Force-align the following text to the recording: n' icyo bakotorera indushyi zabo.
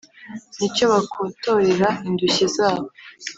n' 0.57 0.63
icyo 0.67 0.85
bakotorera 0.91 1.89
indushyi 2.07 2.45
zabo. 2.55 2.85